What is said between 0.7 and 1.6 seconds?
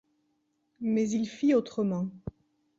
Mais il fit